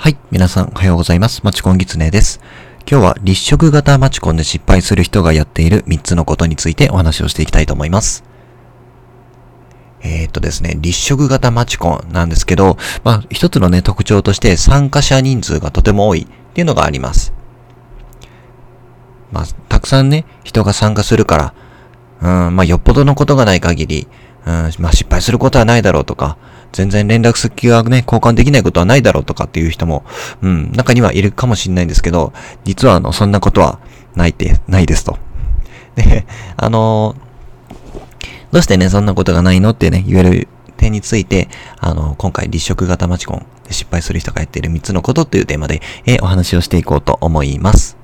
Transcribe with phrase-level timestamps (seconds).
[0.00, 0.16] はい。
[0.30, 1.42] 皆さん、おはようございます。
[1.44, 2.40] マチコンギツネです。
[2.90, 8.24] 今日は立食型マチコンで失敗する人がやっている3つのことについてお話をしていきたいと思います。
[10.00, 17.34] えー、っとですね、立食型マチコンなんですけど、まあ、一つのね、特徴として参加者人数がとても多いっていうのがあります。
[19.30, 21.52] まあ、たくさんね、人が参加するか
[22.22, 24.08] ら、うん、まあ、よっぽどのことがない限り、
[24.46, 26.38] うん、まあ、失敗することはないだろうとか、
[26.72, 30.04] 全然連絡先がね、交換できないことはないだろうとかっていう人も、
[30.42, 32.32] うん、中にはいるかもしれないんですけど、
[32.64, 33.80] 実はあの、そんなことは
[34.14, 35.18] ないって、ないですと。
[35.96, 37.16] で、あの
[38.52, 41.48] どうしてね、そんなことがないのってね、言える点について、
[41.78, 47.99] あの、今回立食型マチコンで失敗する人がやっている3つのことというテーマで、え、お話をしていこうと思います。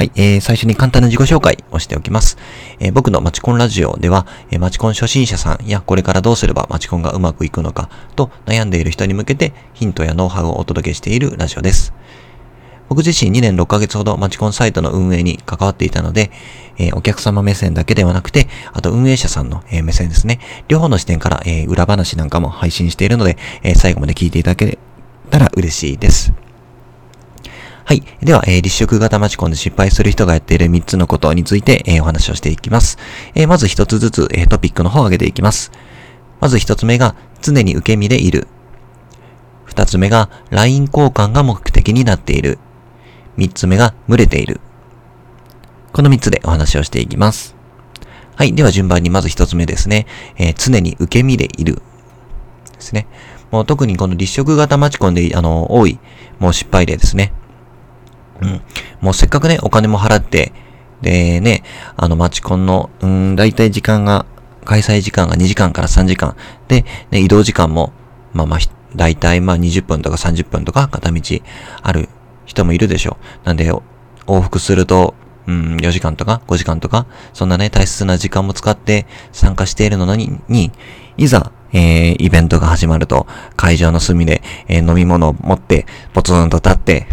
[0.00, 2.38] はい、えー、最初に簡単な自己紹介をしておきます。
[2.78, 11.92] えー、僕のマチコンラジオでは、えー、マチコン初心者さんやこれからどうすればマチコンがうまくいくのかと悩んでいる人に向けてヒントやノウハウをお届けしているラジオです。
[12.88, 16.30] 僕自身2年6ヶ月ほどマチコンサイトの運営に関わっていたので、
[16.78, 20.40] えー、お客様目線だけではなくて、あと運営者さんの、えー、目線ですね。
[20.68, 24.78] 両方の視点から、えー、裏話なんかも配信しているので、え最後まで聞いていただけ
[25.28, 26.32] たら嬉しいです。
[27.90, 28.04] はい。
[28.22, 32.98] では、えー、立食型マチコンで失敗する人がやっている3つのことについて、えー、お話をしていきます。
[33.34, 35.72] えー、まず1つずつ、え、トピックの方を上げていきます。
[36.38, 38.46] まず1つ目が、常に受け身でいる。
[39.66, 42.60] 2つ目が、LINE 交換が目的になっている。
[43.38, 44.60] 3つ目が、群れている。
[45.92, 47.56] この3つでお話をしていきます。
[48.36, 48.54] はい。
[48.54, 50.06] では順番にまず1つ目ですね。
[50.38, 51.82] え、常に受け身でいる。
[52.72, 53.08] ですね。
[53.50, 55.98] もう特にこの立食型マチコンで、あの、多い、
[56.38, 57.32] もう失敗例ですね。
[58.42, 58.62] うん。
[59.00, 60.52] もうせっかくね、お金も払って、
[61.02, 61.62] でね、
[61.96, 64.26] あの、マチコンの、うん、だいたい時間が、
[64.64, 66.36] 開催時間が2時間から3時間。
[66.68, 67.92] で、ね、移動時間も、
[68.32, 68.58] まあまあ、
[68.94, 71.20] だいたいまあ20分とか30分とか片道
[71.82, 72.08] ある
[72.44, 73.46] 人もいるでしょう。
[73.46, 73.72] なんで、
[74.26, 75.14] 往復すると、
[75.46, 80.72] うん、4時間とか5時間とか、そんなね、大切な時間も使って参加しているのに、に、
[81.16, 83.26] いざ、えー、イベントが始まると、
[83.56, 87.06] 会場の隅で、えー、飲み物を持って、ポツンと立って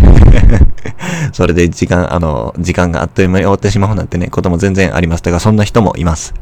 [1.33, 5.23] それで時間、あの、時間があっという間に終わってしまうなんてね、ことも全然あります。
[5.23, 6.33] だからそんな人もいます。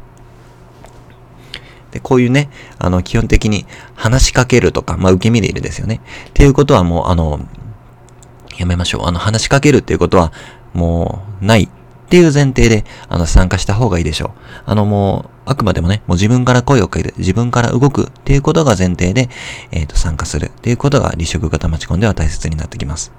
[1.92, 3.66] で、こういうね、あの、基本的に
[3.96, 6.02] 話しかけるとか、まあ、受け身でいるですよね。
[6.30, 7.40] っていうことはもう、あの、
[8.58, 9.06] やめましょう。
[9.06, 10.32] あの、話しかけるっていうことは、
[10.74, 11.70] もう、ないっ
[12.10, 14.32] ていう前提で、あの、参加した方がいいでしょう。
[14.66, 19.30] あの、もう、あくまでもね、もう自分から声をかける、自分から動くっていうことが前提で、
[19.72, 23.12] えっ、ー、と、参加するっていうことが離職型待ち込んでは大切になってきます。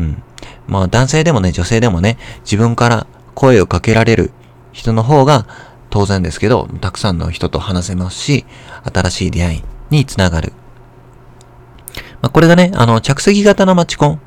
[0.00, 0.22] うん。
[0.66, 4.32] まあ、男性でもね、女性でもね、自分から声をかけられる
[4.72, 5.46] 人の方が、
[5.90, 8.44] 当然ですけど、たくさんの人と話せますし、
[8.92, 10.52] 新しい出会いにつながる。
[12.20, 14.20] まあ、これがね、あの、着席型のマチコン。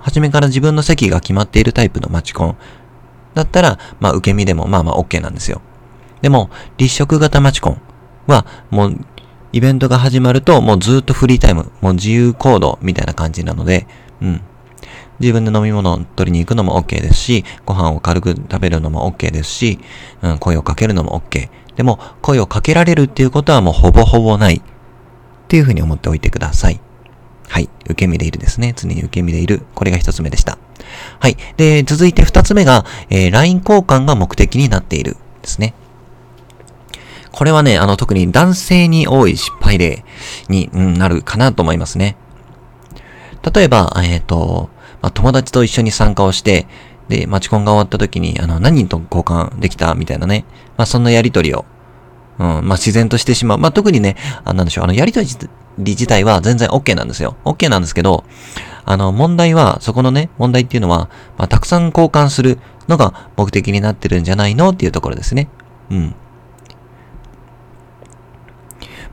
[0.00, 2.56] 初めから自分の席が決まっているタイプのマチコン。
[3.38, 5.62] だったら、まあ、受け身でもまあまあ OK なんですよ。
[6.20, 7.80] でも、立食型マチコン
[8.26, 8.96] は、もう、
[9.52, 13.86] イベントが始まると、もうずっとフリータイム、もう自由行動みたいな感じなので、
[14.20, 14.40] うん。
[15.20, 19.78] 自分で飲み物を取りに行くのも OK ですし、ご飯を軽く食べるのも OK ですし、
[20.22, 21.48] うん、声をかけるのも OK。
[21.76, 24.56] でも、声をかけられるっていうことはもうほぼほぼない。
[24.56, 24.60] っ
[25.48, 26.80] ていうふうに思っておいてください。
[27.48, 27.70] はい。
[27.84, 28.74] 受け身でいるですね。
[28.76, 29.62] 常に受け身でいる。
[29.74, 30.58] これが一つ目でした。
[31.20, 31.36] はい。
[31.56, 35.16] で、続いて二つ目が、えー、LINE 交換が目的になっている。
[35.42, 35.74] ですね。
[37.32, 40.04] これはね、あの、特に男性に多い失敗例
[40.48, 42.16] に、なるかなと思いますね。
[43.54, 44.70] 例えば、えっ、ー、と、
[45.02, 46.66] まあ、友達と一緒に参加をして、
[47.08, 50.44] で、マチコンが終わった時に、あの、何人と交換できたみたいなね。
[50.76, 51.64] まあ、そんなやりとりを、
[52.38, 53.58] うん、まあ、自然としてしまう。
[53.58, 55.26] まあ、特にね、あなんでしょう、あの、やりとり
[55.78, 57.36] 自体は全然 OK なんですよ。
[57.44, 58.24] OK なんですけど、
[58.90, 65.50] あの、問題は、そこのね、問題っていうのは、まあ、たくさん交換するのが目的になってるんじゃないのっていうところですね。
[65.90, 66.14] うん。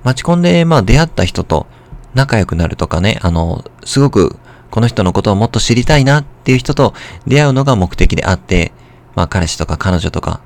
[0.05, 1.67] 待ち込んで、まあ、出会った人と
[2.13, 4.37] 仲良くなるとかね、あの、すごく、
[4.71, 6.93] この人のことをもっと知りたいなっていう人と
[7.27, 8.71] 出会うのが目的であって、
[9.13, 10.39] まあ、彼氏とか彼女とか、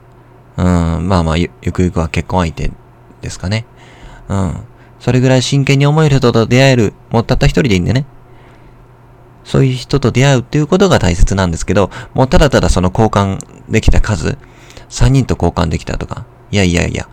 [0.57, 2.71] うん、まあまあゆ、くゆくは結婚相手
[3.21, 3.67] ですかね。
[4.27, 4.53] うん。
[4.99, 8.05] それぐらい真剣に思える人と出会える、もうたった一人でいいんでね。
[9.43, 13.39] そういう人と出会うっていうことが大切なんですけど、もうただただその交換
[13.69, 14.37] できた数、
[14.89, 17.07] 3人と交換できたとか、いやいやいや、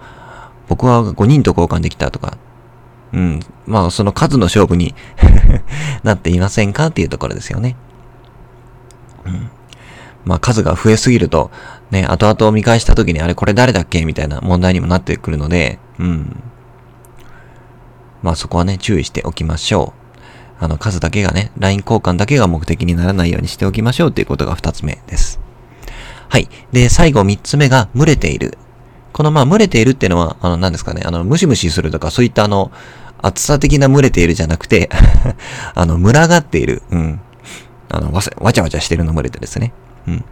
[0.69, 2.39] 僕は5人と交換できたとか、
[3.13, 4.95] うん、まあその数の勝負に
[6.03, 7.77] なっていませんかっていうところですよね。
[9.25, 9.51] うん。
[10.25, 11.51] まあ数が増えすぎると、
[11.91, 16.43] ね、後々見返した時にあれこれ誰だっけみたいな問題にもなってくるので、うん。
[18.23, 20.06] まあそこはね、注意しておきましょう。
[20.59, 25.41] あの、数だけがね、LINE 交換だけが目的にならないようにしておきましょうということが二つ目です。
[26.29, 26.49] はい。
[26.73, 28.59] で、最後三つ目が、群れている。
[29.13, 32.71] この、まあ、群れているっていうのは、あの、何ですかね、あの、ムシムシするとか、そういったあの、
[33.23, 34.91] 暑さ的な群れているじゃなくて
[35.75, 36.83] あの、群がっている。
[36.91, 37.21] うん。
[37.89, 39.73] あの、わわちゃわちゃしてるの群れてですね。
[40.07, 40.25] うん。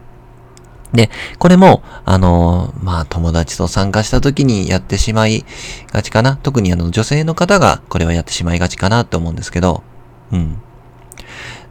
[0.93, 5.45] で、これも、あの、まあ、友達と参加した時にやってしまい
[5.91, 6.37] がちかな。
[6.41, 9.83] 特にあの、女性の方がこれはやってしまいがちかなって思うんですけど、
[10.31, 10.61] うん。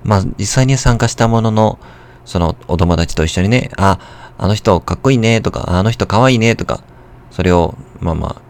[0.03, 1.79] まあ、実際に参加したものの、
[2.25, 3.99] その、お友達と一緒にね、あ、
[4.37, 6.83] あの人かっこいいねとか、あの人かわいいねとか、
[7.31, 8.43] それを、まあま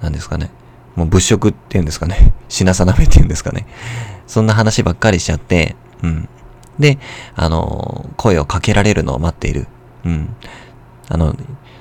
[0.00, 0.50] あ、なんですかね。
[0.94, 2.32] もう物色っていうんですかね。
[2.48, 3.66] 品定めっていうんですかね。
[4.26, 6.28] そんな話ばっかりしちゃって、うん。
[6.78, 6.98] で、
[7.34, 9.66] あの、声をかけられるのを待っている。
[10.04, 10.34] うん。
[11.08, 11.34] あの、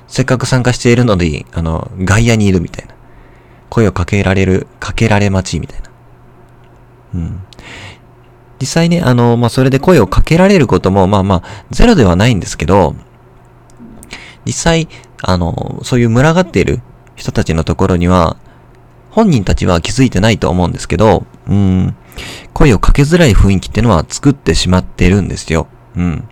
[0.08, 2.94] せっかく参加しているので、あの、外野にいるみたいな。
[3.70, 5.87] 声をかけられる、かけられ待ちみたいな。
[8.60, 12.96] 実際ね、あの、まあ、それで声をかけられることも、まあまあ、ゼロではないんですけど、
[14.46, 14.88] 実際、
[15.22, 16.82] あの、そういう群がっている
[17.16, 18.38] 人たちのところには、
[19.12, 21.96] 本人たちは気づいてないと思うんですけど、うん、
[22.54, 25.68] 声をかけづらい雰囲気っていうのは作ってしまってるんですよ。
[25.96, 26.28] うん。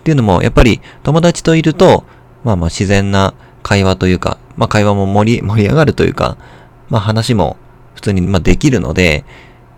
[0.00, 2.04] っていうのも、やっぱり友達といると、
[2.42, 6.36] まあまあ自然な会話というか、まあ会話も盛り、盛り上がるというか、
[6.88, 7.56] まあ話も
[7.94, 9.24] 普通にまあできるので、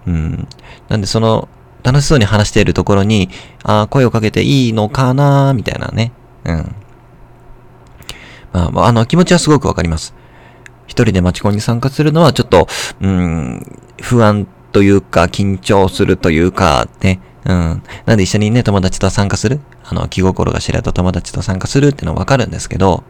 [0.07, 0.49] うん。
[0.89, 1.49] なんでその、
[1.83, 3.29] 楽しそうに話しているところに、
[3.63, 6.13] ああ、声をかけていいのかなみたいなね。
[6.45, 6.75] うん。
[8.53, 10.15] まあ、あの、気持ちはすごくわかります。
[10.87, 12.67] 一人でマチコンに参加するのはちょっと、
[13.01, 13.63] うん、
[14.01, 17.21] 不安というか、緊張するというか、ね。
[17.45, 17.83] うん。
[18.07, 19.61] なんで一緒にね、友達と参加する？
[19.85, 23.05] あの、気心が知れた友達と参加するってのはわかるんですけど、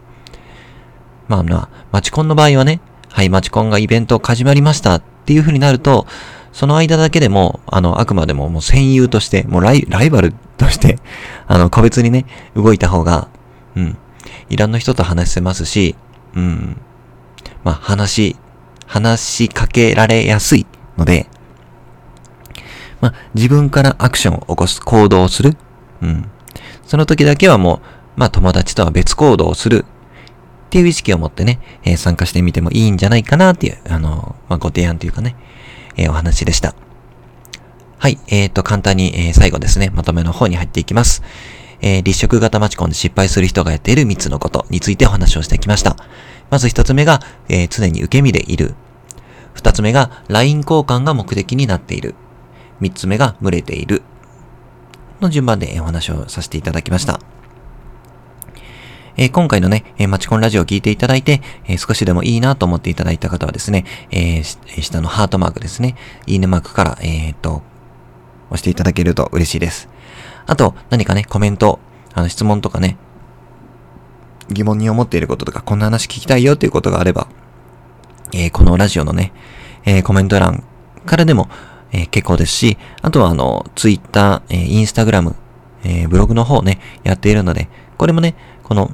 [1.28, 6.06] まあまあ、マチコンの場合はね、はい、マチコンがイベント始まりましたっていう風になると、
[6.56, 10.98] その間だけでも、あの、あくまでももう戦友として、もうライライバルとして、
[11.46, 12.24] あの、個別にね、
[12.54, 13.28] 動いた方が、
[13.74, 13.98] うん、
[14.48, 15.96] いろんな人と話せますし、
[16.34, 16.80] うん、
[17.62, 18.36] まあ、話、
[18.86, 20.64] 話しかけられやすい
[20.96, 21.28] ので、
[23.02, 25.58] まあ、自分からアクションを起こす、行動をする。
[26.00, 26.24] うん。
[26.86, 27.82] その時だけはも
[28.16, 29.84] う、まあ、友達とは別行動をする。
[29.84, 35.36] っていう意識を持ってね、えー、参加してみてもいいんじゃないかなっていう、あの、まあ、ご提案というかね、
[35.96, 36.74] えー、お話でした。
[37.98, 41.22] はい、えーと、簡単に、えー、最後ですね、まとめの方に入っていきます。
[41.80, 45.96] えー、立食型マチコンで失敗する人がやっている3つのことについてお話をしてきました。
[46.50, 48.74] まず1つ目が、えー、常に受け身でいる。
[49.54, 52.14] 2つ目が、LINE 交換が目的になっている。
[52.80, 54.02] 3つ目が、群れている。
[55.20, 57.20] の順番でお話をさせていただきました。
[59.16, 65.96] えー、今回のね、えー、マチコンラジオを聞いていただいて、えー、少しでもいいなと思っていただいた方はですね、え下のハートマークですね、
[66.26, 67.62] いいねマークから、えっと、
[68.50, 69.88] 押していただけると嬉しいです。
[70.46, 71.78] あと、何かね、コメント、
[72.14, 72.96] あの、質問とかね、
[74.50, 77.26] 疑問に思っていることとか、こんな話聞きたいよっていうことがあれば、
[78.32, 79.32] えこのラジオのね、
[79.84, 80.64] えコメント欄
[81.06, 81.48] からでも、
[81.92, 85.36] えー、結構ですし、あとはあの、ツイッター、えー、インスタグラム、
[85.84, 88.90] えー、ブログの方ね、やっているので、これもね、この、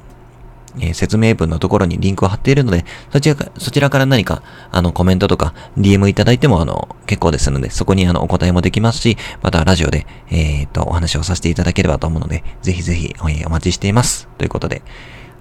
[0.79, 4.41] えー、説明文のところにリンクを貼っているので、そちらか、そちらから何か、
[4.71, 14.27] あの、コメントとか、DM いただいても、あの、結構ですので、そこにあの、お答えもできますし、またラジオで、えー、っと、お話をさせていただければと思うので、ぜひぜひ、お待ちしています。
[14.37, 14.81] ということで、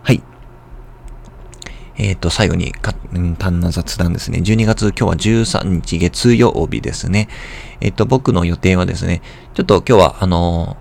[0.02, 0.22] はい。
[1.96, 4.38] えっ、ー、と、最後にか、うん、単な雑談ですね。
[4.38, 7.28] 12月、今日は13日月曜日ですね。
[7.80, 9.22] えっ、ー、と、僕の予定はですね、
[9.54, 10.76] ちょっと今日は、あの、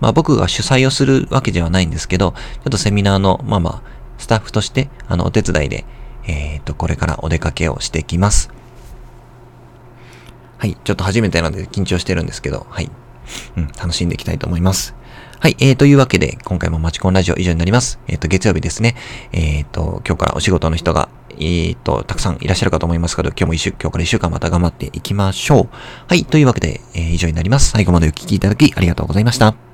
[0.00, 3.82] まあ、僕が主催をするわけではないんですけど、ちょっとセミナーの、まあまあ、
[4.18, 5.84] スタッフとして、あの、お手伝いで、
[6.26, 8.50] えっ、と、これからお出かけをしてきます。
[10.58, 10.76] はい。
[10.82, 12.90] ちょっと初めてなので緊張してるんですけど、はい。
[13.56, 14.94] うん、楽しんでいきたいと思います。
[15.40, 17.98] はい、えー、というわけで、今回もマチコンラジオ以上になります。
[18.08, 18.96] えっ、ー、と、月曜日ですね。
[19.32, 25.68] えっ、ー、と、今日からお仕事の人が、えっ、ー、と、たくさんいらっしゃるかと思いますけど、今日も一週、今日から一週間また頑張っていきましょう。
[26.08, 27.70] はい、というわけで、えー、以上になります。
[27.70, 29.73] 最後までお聴きいただきありがとうございました。